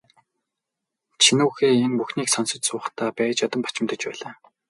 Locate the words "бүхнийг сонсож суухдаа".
1.99-3.09